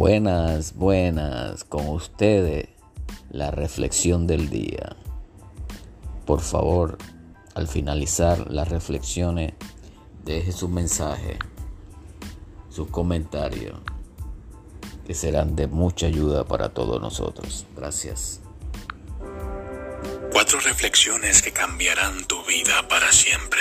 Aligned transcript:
Buenas, 0.00 0.76
buenas, 0.76 1.64
con 1.64 1.86
ustedes 1.90 2.70
la 3.28 3.50
reflexión 3.50 4.26
del 4.26 4.48
día. 4.48 4.96
Por 6.24 6.40
favor, 6.40 6.96
al 7.54 7.68
finalizar 7.68 8.50
las 8.50 8.70
reflexiones, 8.70 9.52
deje 10.24 10.52
su 10.52 10.70
mensaje, 10.70 11.38
sus 12.70 12.88
comentarios, 12.88 13.78
que 15.06 15.12
serán 15.12 15.54
de 15.54 15.66
mucha 15.66 16.06
ayuda 16.06 16.46
para 16.46 16.70
todos 16.70 16.98
nosotros. 16.98 17.66
Gracias. 17.76 18.40
Cuatro 20.32 20.60
reflexiones 20.60 21.42
que 21.42 21.52
cambiarán 21.52 22.24
tu 22.24 22.42
vida 22.46 22.88
para 22.88 23.12
siempre. 23.12 23.60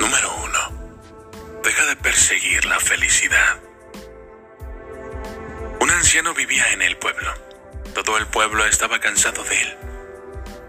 Número. 0.00 0.45
Deja 1.76 1.88
de 1.90 1.96
perseguir 1.96 2.64
la 2.64 2.80
felicidad. 2.80 3.60
Un 5.78 5.90
anciano 5.90 6.32
vivía 6.32 6.72
en 6.72 6.80
el 6.80 6.96
pueblo. 6.96 7.30
Todo 7.94 8.16
el 8.16 8.26
pueblo 8.28 8.64
estaba 8.64 8.98
cansado 8.98 9.44
de 9.44 9.60
él. 9.60 9.76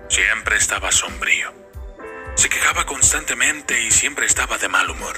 Siempre 0.10 0.58
estaba 0.58 0.92
sombrío. 0.92 1.54
Se 2.36 2.50
quejaba 2.50 2.86
constantemente 2.86 3.82
y 3.84 3.92
siempre 3.92 4.26
estaba 4.26 4.58
de 4.58 4.68
mal 4.68 4.90
humor. 4.90 5.18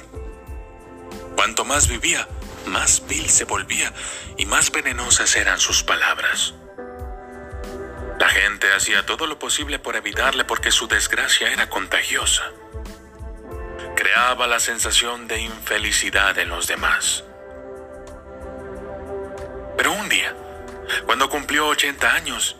Cuanto 1.36 1.66
más 1.66 1.88
vivía, 1.88 2.28
más 2.68 3.08
vil 3.08 3.28
se 3.28 3.46
volvía 3.46 3.92
y 4.38 4.46
más 4.46 4.72
venenosas 4.72 5.36
eran 5.36 5.60
sus 5.60 5.82
palabras. 5.82 6.54
La 8.20 8.30
gente 8.30 8.72
hacía 8.74 9.08
todo 9.08 9.26
lo 9.26 9.40
posible 9.40 9.80
por 9.80 9.96
evitarle 9.96 10.46
porque 10.46 10.70
su 10.70 10.88
desgracia 10.88 11.52
era 11.52 11.68
contagiosa. 11.68 12.44
Creaba 14.12 14.48
la 14.48 14.60
sensación 14.60 15.28
de 15.28 15.40
infelicidad 15.40 16.36
en 16.40 16.50
los 16.50 16.66
demás. 16.66 17.24
Pero 19.78 19.92
un 19.92 20.10
día, 20.10 20.36
cuando 21.06 21.30
cumplió 21.30 21.68
80 21.68 22.12
años, 22.12 22.56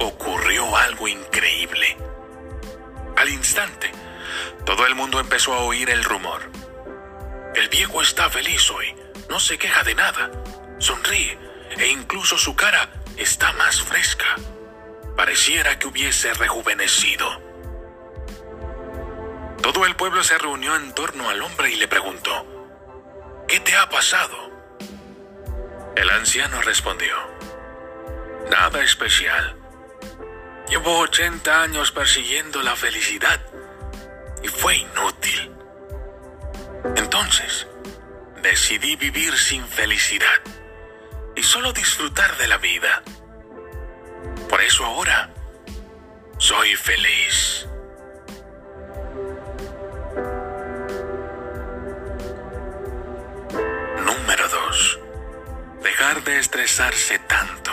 ocurrió 0.00 0.76
algo 0.76 1.06
increíble. 1.06 1.96
Al 3.16 3.28
instante, 3.28 3.92
todo 4.66 4.84
el 4.84 4.96
mundo 4.96 5.20
empezó 5.20 5.54
a 5.54 5.60
oír 5.60 5.88
el 5.88 6.02
rumor. 6.02 6.50
El 7.54 7.68
viejo 7.68 8.02
está 8.02 8.28
feliz 8.28 8.68
hoy, 8.72 8.92
no 9.30 9.38
se 9.38 9.58
queja 9.58 9.84
de 9.84 9.94
nada, 9.94 10.32
sonríe 10.80 11.38
e 11.78 11.86
incluso 11.86 12.36
su 12.36 12.56
cara 12.56 12.90
está 13.16 13.52
más 13.52 13.80
fresca. 13.82 14.34
Pareciera 15.16 15.78
que 15.78 15.86
hubiese 15.86 16.34
rejuvenecido. 16.34 17.51
Todo 19.62 19.86
el 19.86 19.94
pueblo 19.94 20.24
se 20.24 20.36
reunió 20.38 20.74
en 20.74 20.92
torno 20.92 21.30
al 21.30 21.40
hombre 21.40 21.70
y 21.70 21.76
le 21.76 21.86
preguntó, 21.86 22.46
¿qué 23.46 23.60
te 23.60 23.76
ha 23.76 23.88
pasado? 23.88 24.50
El 25.94 26.10
anciano 26.10 26.60
respondió, 26.62 27.16
nada 28.50 28.82
especial. 28.82 29.56
Llevo 30.68 30.98
80 30.98 31.62
años 31.62 31.92
persiguiendo 31.92 32.60
la 32.62 32.74
felicidad 32.74 33.40
y 34.42 34.48
fue 34.48 34.76
inútil. 34.76 35.52
Entonces, 36.96 37.68
decidí 38.42 38.96
vivir 38.96 39.38
sin 39.38 39.64
felicidad 39.68 40.40
y 41.36 41.42
solo 41.44 41.72
disfrutar 41.72 42.36
de 42.36 42.48
la 42.48 42.58
vida. 42.58 43.02
Por 44.48 44.60
eso 44.60 44.84
ahora 44.84 45.30
soy 46.38 46.74
feliz. 46.74 47.68
Tanto. 57.28 57.72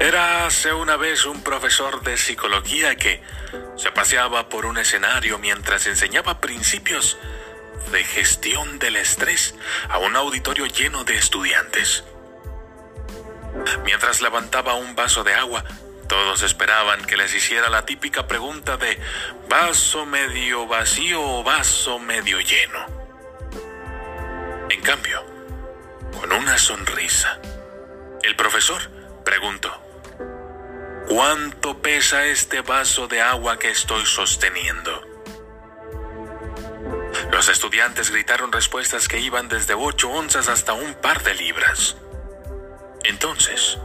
Era 0.00 0.46
hace 0.46 0.72
una 0.72 0.96
vez 0.96 1.26
un 1.26 1.42
profesor 1.42 2.02
de 2.02 2.16
psicología 2.16 2.96
que 2.96 3.22
se 3.76 3.90
paseaba 3.92 4.48
por 4.48 4.66
un 4.66 4.78
escenario 4.78 5.38
mientras 5.38 5.86
enseñaba 5.86 6.40
principios 6.40 7.18
de 7.92 8.02
gestión 8.02 8.78
del 8.78 8.96
estrés 8.96 9.54
a 9.88 9.98
un 9.98 10.16
auditorio 10.16 10.66
lleno 10.66 11.04
de 11.04 11.16
estudiantes. 11.16 12.04
Mientras 13.84 14.20
levantaba 14.20 14.74
un 14.74 14.96
vaso 14.96 15.22
de 15.22 15.34
agua, 15.34 15.64
todos 16.08 16.42
esperaban 16.42 17.04
que 17.04 17.16
les 17.16 17.34
hiciera 17.34 17.68
la 17.68 17.84
típica 17.84 18.26
pregunta 18.26 18.76
de 18.76 18.98
vaso 19.48 20.06
medio 20.06 20.66
vacío 20.66 21.22
o 21.22 21.44
vaso 21.44 21.98
medio 21.98 22.40
lleno. 22.40 22.86
En 24.70 24.80
cambio, 24.80 25.33
sonrisa, 26.58 27.40
el 28.22 28.36
profesor 28.36 28.80
preguntó, 29.24 29.70
¿cuánto 31.08 31.82
pesa 31.82 32.24
este 32.26 32.62
vaso 32.62 33.06
de 33.06 33.20
agua 33.20 33.58
que 33.58 33.70
estoy 33.70 34.06
sosteniendo? 34.06 35.02
Los 37.32 37.48
estudiantes 37.48 38.10
gritaron 38.10 38.52
respuestas 38.52 39.08
que 39.08 39.18
iban 39.18 39.48
desde 39.48 39.74
8 39.74 40.08
onzas 40.08 40.48
hasta 40.48 40.72
un 40.72 40.94
par 40.94 41.22
de 41.22 41.34
libras. 41.34 41.96
Entonces, 43.04 43.78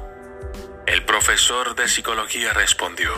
el 0.86 1.04
profesor 1.06 1.76
de 1.76 1.88
psicología 1.88 2.54
respondió, 2.54 3.14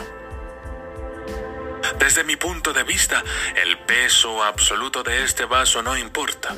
Desde 2.00 2.23
mi 2.23 2.35
punto 2.35 2.73
de 2.73 2.83
vista, 2.83 3.23
el 3.56 3.78
peso 3.79 4.44
absoluto 4.44 5.03
de 5.03 5.23
este 5.23 5.45
vaso 5.45 5.81
no 5.81 5.97
importa. 5.97 6.56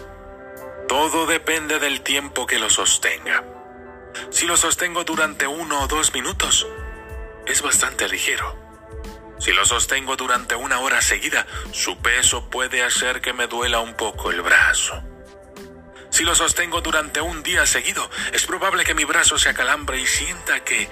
Todo 0.87 1.25
depende 1.25 1.79
del 1.79 2.01
tiempo 2.01 2.45
que 2.45 2.59
lo 2.59 2.69
sostenga. 2.69 3.43
Si 4.29 4.45
lo 4.45 4.57
sostengo 4.57 5.03
durante 5.03 5.47
uno 5.47 5.81
o 5.81 5.87
dos 5.87 6.13
minutos, 6.13 6.67
es 7.45 7.61
bastante 7.61 8.07
ligero. 8.07 8.55
Si 9.39 9.51
lo 9.51 9.65
sostengo 9.65 10.15
durante 10.15 10.55
una 10.55 10.79
hora 10.79 11.01
seguida, 11.01 11.45
su 11.71 11.97
peso 11.97 12.49
puede 12.49 12.83
hacer 12.83 13.21
que 13.21 13.33
me 13.33 13.47
duela 13.47 13.79
un 13.79 13.95
poco 13.95 14.31
el 14.31 14.41
brazo. 14.41 15.01
Si 16.09 16.23
lo 16.23 16.35
sostengo 16.35 16.81
durante 16.81 17.21
un 17.21 17.41
día 17.43 17.65
seguido, 17.65 18.09
es 18.31 18.45
probable 18.45 18.85
que 18.85 18.93
mi 18.93 19.03
brazo 19.03 19.37
se 19.37 19.49
acalambre 19.49 19.99
y 19.99 20.05
sienta 20.05 20.63
que 20.63 20.87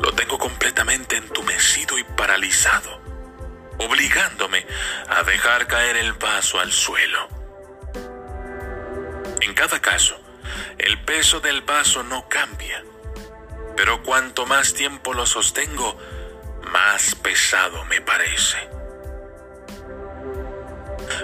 lo 0.00 0.12
tengo 0.12 0.38
completamente 0.38 1.16
entumecido 1.16 1.98
y 1.98 2.04
paralizado, 2.04 3.00
obligándome 3.78 4.66
a 5.08 5.22
dejar 5.22 5.66
caer 5.66 5.98
el 5.98 6.14
vaso 6.14 6.58
al 6.60 6.72
suelo. 6.72 7.35
En 9.40 9.54
cada 9.54 9.80
caso, 9.80 10.18
el 10.78 10.98
peso 11.04 11.40
del 11.40 11.62
vaso 11.62 12.02
no 12.02 12.28
cambia, 12.28 12.82
pero 13.76 14.02
cuanto 14.02 14.46
más 14.46 14.74
tiempo 14.74 15.14
lo 15.14 15.26
sostengo, 15.26 15.98
más 16.72 17.14
pesado 17.16 17.84
me 17.84 18.00
parece. 18.00 18.56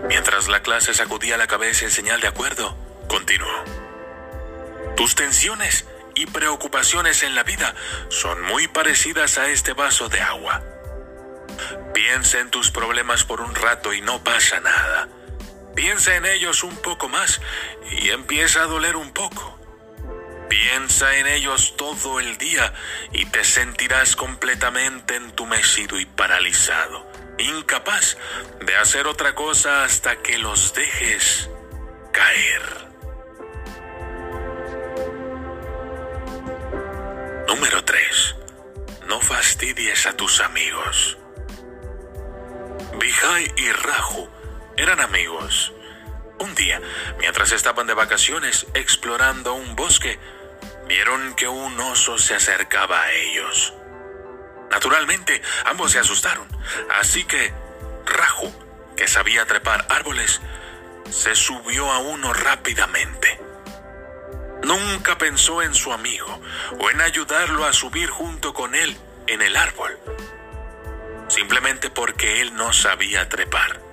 Mientras 0.08 0.48
la 0.48 0.62
clase 0.62 0.94
sacudía 0.94 1.36
la 1.36 1.46
cabeza 1.46 1.84
en 1.84 1.90
señal 1.90 2.20
de 2.20 2.28
acuerdo, 2.28 2.76
continuó. 3.08 3.64
Tus 4.96 5.14
tensiones 5.14 5.86
y 6.14 6.26
preocupaciones 6.26 7.22
en 7.22 7.34
la 7.34 7.42
vida 7.42 7.74
son 8.08 8.42
muy 8.42 8.68
parecidas 8.68 9.38
a 9.38 9.48
este 9.48 9.72
vaso 9.72 10.08
de 10.08 10.20
agua. 10.20 10.62
Piensa 11.94 12.40
en 12.40 12.50
tus 12.50 12.70
problemas 12.70 13.24
por 13.24 13.40
un 13.40 13.54
rato 13.54 13.92
y 13.92 14.00
no 14.00 14.22
pasa 14.22 14.60
nada. 14.60 15.08
Piensa 15.74 16.16
en 16.16 16.26
ellos 16.26 16.64
un 16.64 16.76
poco 16.76 17.08
más 17.08 17.40
y 17.90 18.10
empieza 18.10 18.62
a 18.62 18.66
doler 18.66 18.96
un 18.96 19.12
poco. 19.12 19.58
Piensa 20.48 21.16
en 21.16 21.26
ellos 21.26 21.76
todo 21.78 22.20
el 22.20 22.36
día 22.36 22.74
y 23.12 23.24
te 23.26 23.42
sentirás 23.42 24.16
completamente 24.16 25.16
entumecido 25.16 25.98
y 25.98 26.04
paralizado, 26.04 27.10
incapaz 27.38 28.18
de 28.60 28.76
hacer 28.76 29.06
otra 29.06 29.34
cosa 29.34 29.84
hasta 29.84 30.16
que 30.16 30.36
los 30.36 30.74
dejes 30.74 31.48
caer. 32.12 32.92
Número 37.48 37.82
3. 37.82 38.36
No 39.06 39.20
fastidies 39.20 40.06
a 40.06 40.16
tus 40.16 40.40
amigos. 40.40 41.16
Vijay 42.98 43.52
y 43.56 43.72
Raju 43.72 44.31
eran 44.76 45.00
amigos. 45.00 45.72
Un 46.38 46.54
día, 46.54 46.80
mientras 47.18 47.52
estaban 47.52 47.86
de 47.86 47.94
vacaciones 47.94 48.66
explorando 48.74 49.54
un 49.54 49.76
bosque, 49.76 50.18
vieron 50.88 51.34
que 51.34 51.46
un 51.48 51.78
oso 51.80 52.18
se 52.18 52.34
acercaba 52.34 53.02
a 53.02 53.12
ellos. 53.12 53.74
Naturalmente, 54.70 55.42
ambos 55.66 55.92
se 55.92 55.98
asustaron, 55.98 56.48
así 56.98 57.24
que 57.24 57.52
Raju, 58.06 58.52
que 58.96 59.06
sabía 59.06 59.46
trepar 59.46 59.86
árboles, 59.90 60.40
se 61.10 61.34
subió 61.34 61.90
a 61.92 61.98
uno 61.98 62.32
rápidamente. 62.32 63.40
Nunca 64.62 65.18
pensó 65.18 65.62
en 65.62 65.74
su 65.74 65.92
amigo 65.92 66.40
o 66.78 66.90
en 66.90 67.00
ayudarlo 67.00 67.66
a 67.66 67.72
subir 67.72 68.08
junto 68.08 68.54
con 68.54 68.74
él 68.74 68.96
en 69.26 69.42
el 69.42 69.56
árbol, 69.56 69.98
simplemente 71.28 71.90
porque 71.90 72.40
él 72.40 72.54
no 72.54 72.72
sabía 72.72 73.28
trepar. 73.28 73.91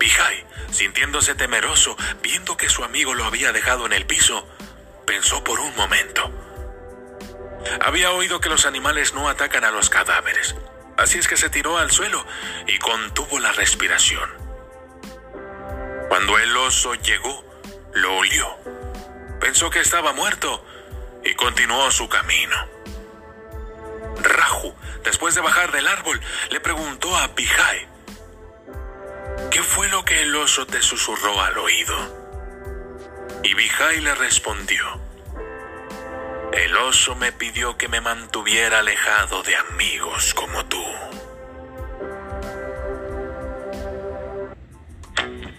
Pijay, 0.00 0.46
sintiéndose 0.72 1.34
temeroso, 1.34 1.94
viendo 2.22 2.56
que 2.56 2.70
su 2.70 2.82
amigo 2.82 3.12
lo 3.12 3.26
había 3.26 3.52
dejado 3.52 3.84
en 3.84 3.92
el 3.92 4.06
piso, 4.06 4.48
pensó 5.06 5.44
por 5.44 5.60
un 5.60 5.76
momento. 5.76 6.32
Había 7.82 8.10
oído 8.10 8.40
que 8.40 8.48
los 8.48 8.64
animales 8.64 9.12
no 9.12 9.28
atacan 9.28 9.62
a 9.62 9.70
los 9.70 9.90
cadáveres, 9.90 10.56
así 10.96 11.18
es 11.18 11.28
que 11.28 11.36
se 11.36 11.50
tiró 11.50 11.76
al 11.76 11.90
suelo 11.90 12.24
y 12.66 12.78
contuvo 12.78 13.38
la 13.40 13.52
respiración. 13.52 14.30
Cuando 16.08 16.38
el 16.38 16.56
oso 16.56 16.94
llegó, 16.94 17.44
lo 17.92 18.16
olió. 18.16 18.56
Pensó 19.38 19.68
que 19.68 19.80
estaba 19.80 20.14
muerto 20.14 20.64
y 21.22 21.34
continuó 21.34 21.90
su 21.90 22.08
camino. 22.08 22.56
Raju, 24.22 24.74
después 25.04 25.34
de 25.34 25.42
bajar 25.42 25.72
del 25.72 25.86
árbol, 25.86 26.18
le 26.48 26.60
preguntó 26.60 27.14
a 27.18 27.34
Pijay 27.34 27.89
¿Qué 29.50 29.62
fue 29.62 29.88
lo 29.88 30.04
que 30.04 30.22
el 30.22 30.34
oso 30.36 30.64
te 30.64 30.80
susurró 30.80 31.40
al 31.40 31.58
oído? 31.58 31.96
Y 33.42 33.54
Vijay 33.54 34.00
le 34.00 34.14
respondió, 34.14 35.00
el 36.52 36.76
oso 36.76 37.16
me 37.16 37.32
pidió 37.32 37.76
que 37.76 37.88
me 37.88 38.00
mantuviera 38.00 38.78
alejado 38.78 39.42
de 39.42 39.56
amigos 39.56 40.34
como 40.34 40.64
tú. 40.66 40.82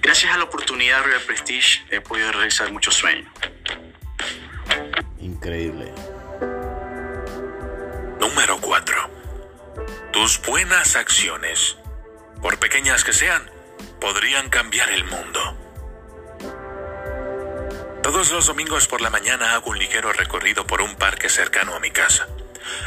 Gracias 0.01 0.33
a 0.33 0.37
la 0.37 0.45
oportunidad 0.45 1.03
Real 1.03 1.21
Prestige 1.21 1.83
he 1.89 1.99
podido 1.99 2.31
realizar 2.31 2.71
muchos 2.71 2.95
sueños. 2.95 3.29
Increíble. 5.19 5.91
Número 8.19 8.57
4. 8.61 9.09
Tus 10.11 10.41
buenas 10.43 10.95
acciones, 10.95 11.77
por 12.41 12.57
pequeñas 12.57 13.03
que 13.03 13.13
sean, 13.13 13.49
podrían 13.99 14.49
cambiar 14.49 14.91
el 14.91 15.03
mundo. 15.05 15.57
Todos 18.03 18.31
los 18.31 18.47
domingos 18.47 18.87
por 18.87 18.99
la 18.99 19.09
mañana 19.09 19.53
hago 19.53 19.69
un 19.69 19.79
ligero 19.79 20.11
recorrido 20.11 20.65
por 20.65 20.81
un 20.81 20.95
parque 20.95 21.29
cercano 21.29 21.75
a 21.75 21.79
mi 21.79 21.91
casa. 21.91 22.27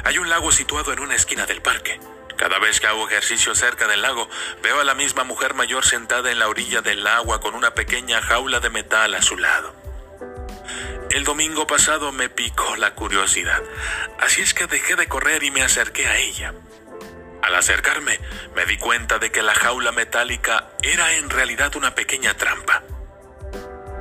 Hay 0.03 0.19
un 0.19 0.29
lago 0.29 0.51
situado 0.51 0.93
en 0.93 1.01
una 1.01 1.15
esquina 1.15 1.47
del 1.47 1.63
parque. 1.63 2.01
Cada 2.37 2.59
vez 2.59 2.81
que 2.81 2.89
hago 2.89 3.09
ejercicio 3.09 3.55
cerca 3.55 3.87
del 3.87 4.03
lago, 4.03 4.29
veo 4.63 4.81
a 4.81 4.85
la 4.85 4.95
misma 4.95 5.23
mujer 5.23 5.55
mayor 5.55 5.85
sentada 5.85 6.33
en 6.33 6.41
la 6.41 6.49
orilla 6.49 6.83
del 6.83 7.07
agua 7.07 7.41
con 7.41 7.55
una 7.55 7.75
pequeña 7.75 8.21
jaula 8.23 8.59
de 8.59 8.71
metal 8.71 9.15
a 9.15 9.23
su 9.23 9.37
lado. 9.37 9.75
El 11.11 11.23
domingo 11.23 11.67
pasado 11.67 12.11
me 12.11 12.29
picó 12.29 12.75
la 12.75 12.95
curiosidad, 12.95 13.63
así 14.19 14.43
es 14.43 14.53
que 14.53 14.67
dejé 14.67 14.97
de 14.97 15.07
correr 15.07 15.45
y 15.45 15.53
me 15.53 15.63
acerqué 15.63 16.09
a 16.09 16.19
ella. 16.19 16.55
Al 17.45 17.57
acercarme, 17.57 18.19
me 18.57 18.65
di 18.65 18.79
cuenta 18.79 19.19
de 19.19 19.31
que 19.31 19.43
la 19.43 19.55
jaula 19.55 19.93
metálica 19.93 20.71
era 20.81 21.13
en 21.17 21.29
realidad 21.29 21.77
una 21.77 21.95
pequeña 21.95 22.33
trampa. 22.33 22.83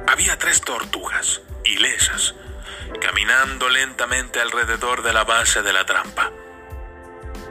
Había 0.07 0.37
tres 0.39 0.61
tortugas, 0.61 1.41
ilesas, 1.65 2.35
caminando 3.01 3.67
lentamente 3.67 4.39
alrededor 4.39 5.03
de 5.03 5.11
la 5.11 5.25
base 5.25 5.61
de 5.61 5.73
la 5.73 5.85
trampa. 5.85 6.31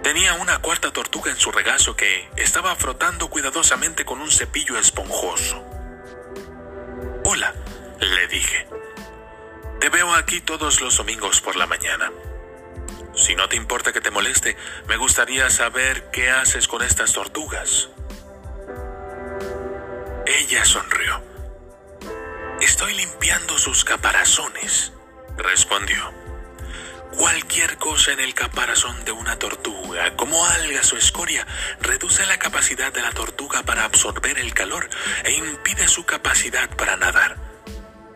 Tenía 0.02 0.32
una 0.32 0.62
cuarta 0.62 0.90
tortuga 0.94 1.30
en 1.30 1.36
su 1.36 1.52
regazo 1.52 1.94
que 1.94 2.26
estaba 2.36 2.74
frotando 2.74 3.28
cuidadosamente 3.28 4.06
con 4.06 4.22
un 4.22 4.30
cepillo 4.30 4.78
esponjoso. 4.78 5.62
Hola, 7.24 7.52
le 8.00 8.28
dije. 8.28 8.66
Te 9.78 9.90
veo 9.90 10.14
aquí 10.14 10.40
todos 10.40 10.80
los 10.80 10.96
domingos 10.96 11.42
por 11.42 11.56
la 11.56 11.66
mañana. 11.66 12.10
Si 13.14 13.34
no 13.34 13.48
te 13.48 13.56
importa 13.56 13.92
que 13.92 14.00
te 14.00 14.10
moleste, 14.10 14.56
me 14.86 14.96
gustaría 14.96 15.50
saber 15.50 16.10
qué 16.10 16.30
haces 16.30 16.66
con 16.66 16.82
estas 16.82 17.12
tortugas. 17.12 17.90
Ella 20.26 20.64
sonrió. 20.64 21.22
Estoy 22.60 22.94
limpiando 22.94 23.58
sus 23.58 23.84
caparazones, 23.84 24.92
respondió. 25.36 26.12
Cualquier 27.16 27.76
cosa 27.76 28.12
en 28.12 28.20
el 28.20 28.32
caparazón 28.32 29.04
de 29.04 29.12
una 29.12 29.38
tortuga, 29.38 30.16
como 30.16 30.46
algas 30.46 30.92
o 30.94 30.96
escoria, 30.96 31.46
reduce 31.80 32.24
la 32.24 32.38
capacidad 32.38 32.92
de 32.92 33.02
la 33.02 33.12
tortuga 33.12 33.62
para 33.62 33.84
absorber 33.84 34.38
el 34.38 34.54
calor 34.54 34.88
e 35.24 35.32
impide 35.32 35.88
su 35.88 36.06
capacidad 36.06 36.70
para 36.76 36.96
nadar. 36.96 37.36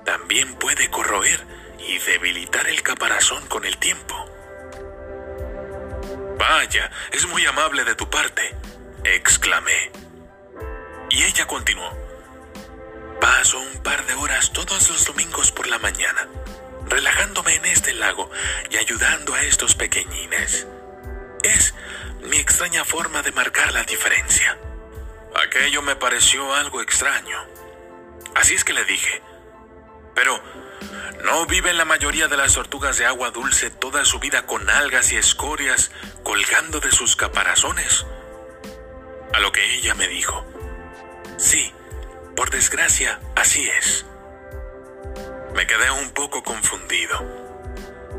También 0.07 0.55
puede 0.55 0.89
corroer 0.91 1.45
y 1.79 1.99
debilitar 1.99 2.67
el 2.69 2.83
caparazón 2.83 3.47
con 3.49 3.67
el 3.67 3.77
tiempo. 3.77 4.36
Vaya, 6.39 6.91
es 7.13 7.27
muy 7.27 7.47
amable 7.47 7.85
de 7.85 7.95
tu 7.95 8.09
parte, 8.11 8.55
exclamé. 9.05 9.91
Y 11.11 11.23
ella 11.23 11.47
continuó. 11.47 11.91
Paso 13.21 13.59
un 13.59 13.83
par 13.83 14.05
de 14.07 14.15
horas 14.15 14.53
todos 14.53 14.91
los 14.91 15.07
domingos 15.07 15.51
por 15.51 15.67
la 15.67 15.79
mañana, 15.79 16.29
relajándome 16.87 17.55
en 17.55 17.65
este 17.65 17.95
lago 17.95 18.31
y 18.71 18.77
ayudando 18.77 19.35
a 19.35 19.43
estos 19.43 19.75
pequeñines. 19.75 20.67
Es 21.43 21.75
mi 22.23 22.37
extraña 22.37 22.85
forma 22.85 23.23
de 23.23 23.33
marcar 23.33 23.73
la 23.73 23.85
diferencia. 23.85 24.59
Aquello 25.35 25.81
me 25.81 25.97
pareció 25.97 26.55
algo 26.55 26.83
extraño. 26.83 27.39
Así 28.35 28.55
es 28.55 28.65
que 28.65 28.75
le 28.75 28.85
dije, 28.85 29.23
pero 30.15 30.43
¿no 31.25 31.47
viven 31.47 31.77
la 31.77 31.85
mayoría 31.85 32.29
de 32.29 32.37
las 32.37 32.55
tortugas 32.55 32.99
de 32.99 33.07
agua 33.07 33.31
dulce 33.31 33.71
toda 33.71 34.05
su 34.05 34.19
vida 34.19 34.47
con 34.47 34.69
algas 34.71 35.13
y 35.13 35.17
escorias 35.17 35.91
colgando 36.23 36.81
de 36.81 36.93
sus 36.93 37.17
caparazones? 37.17 38.07
A 39.33 39.41
lo 39.41 39.53
que 39.53 39.77
ella 39.77 39.95
me 39.95 40.09
dijo, 40.09 40.47
sí, 41.37 41.73
por 42.37 42.51
desgracia, 42.51 43.21
así 43.35 43.69
es. 43.69 44.07
Me 45.55 45.67
quedé 45.67 45.91
un 45.91 46.11
poco 46.11 46.43
confundido. 46.43 47.47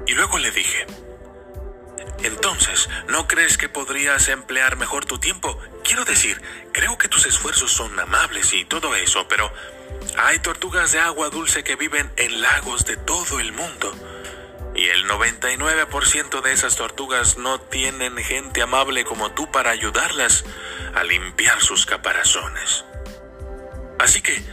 Y 0.08 0.14
luego 0.14 0.38
le 0.40 0.52
dije, 0.52 0.88
entonces, 2.24 2.90
¿no 3.08 3.28
crees 3.28 3.58
que 3.58 3.70
podrías 3.70 4.28
emplear 4.28 4.76
mejor 4.76 5.06
tu 5.06 5.20
tiempo? 5.20 5.58
Quiero 5.84 6.04
decir, 6.04 6.42
creo 6.74 6.98
que 6.98 7.08
tus 7.08 7.26
esfuerzos 7.26 7.72
son 7.72 8.00
amables 8.00 8.54
y 8.54 8.66
todo 8.66 8.96
eso, 8.96 9.28
pero 9.28 9.52
hay 10.18 10.40
tortugas 10.40 10.92
de 10.92 11.00
agua 11.00 11.30
dulce 11.30 11.64
que 11.64 11.76
viven 11.76 12.12
en 12.18 12.42
lagos 12.42 12.86
de 12.86 12.98
todo 12.98 13.40
el 13.40 13.52
mundo. 13.54 13.94
Y 14.76 14.88
el 14.88 15.08
99% 15.08 16.42
de 16.42 16.52
esas 16.52 16.76
tortugas 16.76 17.38
no 17.38 17.60
tienen 17.60 18.18
gente 18.18 18.62
amable 18.62 19.06
como 19.06 19.32
tú 19.32 19.52
para 19.52 19.72
ayudarlas 19.72 20.44
a 20.94 21.04
limpiar 21.04 21.62
sus 21.62 21.86
caparazones. 21.86 22.86
Así 24.00 24.22
que, 24.22 24.44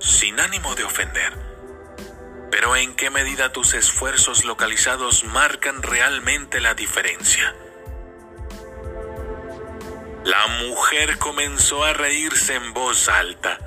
sin 0.00 0.40
ánimo 0.40 0.74
de 0.74 0.84
ofender, 0.84 1.32
pero 2.50 2.74
¿en 2.76 2.94
qué 2.96 3.10
medida 3.10 3.52
tus 3.52 3.74
esfuerzos 3.74 4.44
localizados 4.44 5.24
marcan 5.24 5.82
realmente 5.82 6.60
la 6.60 6.74
diferencia? 6.74 7.54
La 10.24 10.46
mujer 10.64 11.18
comenzó 11.18 11.84
a 11.84 11.92
reírse 11.92 12.54
en 12.54 12.74
voz 12.74 13.08
alta. 13.08 13.58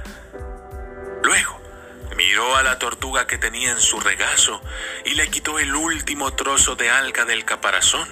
Luego, 1.31 1.61
miró 2.17 2.57
a 2.57 2.61
la 2.61 2.77
tortuga 2.77 3.25
que 3.25 3.37
tenía 3.37 3.71
en 3.71 3.79
su 3.79 4.01
regazo 4.01 4.61
y 5.05 5.13
le 5.13 5.29
quitó 5.29 5.59
el 5.59 5.73
último 5.73 6.33
trozo 6.33 6.75
de 6.75 6.89
alga 6.89 7.23
del 7.23 7.45
caparazón. 7.45 8.05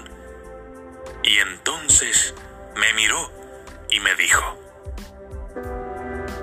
Y 1.22 1.38
entonces 1.40 2.34
me 2.78 2.94
miró 2.94 3.30
y 3.90 4.00
me 4.00 4.16
dijo, 4.16 4.58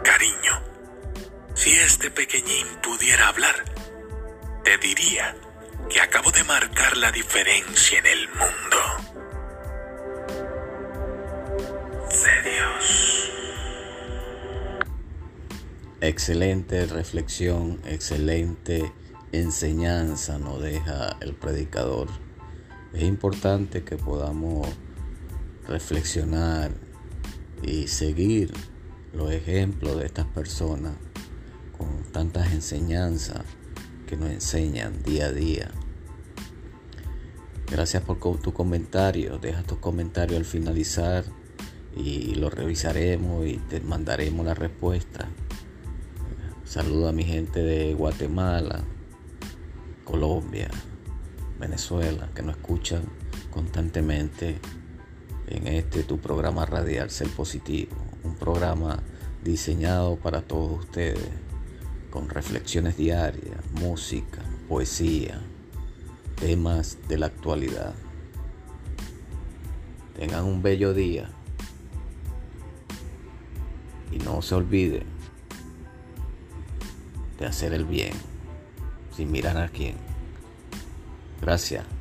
Cariño, 0.05 0.63
si 1.55 1.73
este 1.79 2.11
pequeñín 2.11 2.67
pudiera 2.83 3.29
hablar, 3.29 3.65
te 4.63 4.77
diría 4.77 5.35
que 5.89 6.03
acabo 6.03 6.31
de 6.31 6.45
marcar 6.45 6.99
la 6.99 7.11
diferencia 7.11 8.01
en 8.01 8.07
el 8.07 8.29
mundo. 8.29 8.79
De 12.23 12.51
Dios. 12.51 13.26
Excelente 16.03 16.85
reflexión, 16.85 17.81
excelente 17.87 18.93
enseñanza 19.33 20.39
nos 20.39 20.61
deja 20.61 21.17
el 21.23 21.35
predicador. 21.35 22.09
Es 22.93 23.03
importante 23.03 23.83
que 23.83 23.97
podamos 23.97 24.69
reflexionar 25.67 26.71
y 27.63 27.87
seguir 27.87 28.53
los 29.15 29.33
ejemplos 29.33 29.97
de 29.97 30.05
estas 30.05 30.27
personas 30.27 30.93
con 31.79 32.13
tantas 32.13 32.53
enseñanzas 32.53 33.41
que 34.07 34.19
nos 34.19 34.29
enseñan 34.29 35.03
día 35.03 35.29
a 35.29 35.33
día. 35.33 35.71
Gracias 37.71 38.03
por 38.03 38.19
tu 38.39 38.53
comentario. 38.53 39.39
Deja 39.39 39.63
tu 39.63 39.81
comentario 39.81 40.37
al 40.37 40.45
finalizar 40.45 41.25
y 41.97 42.35
lo 42.35 42.51
revisaremos 42.51 43.47
y 43.47 43.57
te 43.57 43.81
mandaremos 43.81 44.45
la 44.45 44.53
respuesta. 44.53 45.27
Saludo 46.67 47.09
a 47.09 47.13
mi 47.13 47.23
gente 47.23 47.63
de 47.63 47.95
Guatemala, 47.95 48.83
Colombia, 50.03 50.69
Venezuela, 51.61 52.29
que 52.35 52.43
nos 52.43 52.57
escuchan 52.57 53.05
constantemente 53.53 54.59
en 55.47 55.69
este 55.69 56.03
tu 56.03 56.19
programa 56.19 56.67
radial 56.67 57.09
Ser 57.11 57.29
Positivo, 57.29 57.95
un 58.25 58.35
programa 58.35 59.01
diseñado 59.45 60.17
para 60.17 60.43
todos 60.43 60.81
ustedes, 60.81 61.31
con 62.11 62.29
reflexiones 62.29 62.97
diarias, 62.97 63.61
música, 63.81 64.43
poesía, 64.69 65.41
temas 66.35 66.99
de 67.07 67.19
la 67.19 67.27
actualidad. 67.27 67.95
Tengan 70.17 70.45
un 70.45 70.63
bello 70.63 70.95
día 70.95 71.31
y 74.11 74.19
no 74.19 74.43
se 74.43 74.57
olvide 74.57 75.17
de 77.39 77.47
hacer 77.47 77.73
el 77.73 77.85
bien 77.85 78.13
sin 79.15 79.31
mirar 79.31 79.57
a 79.57 79.69
quién. 79.69 79.95
Gracias. 81.41 81.96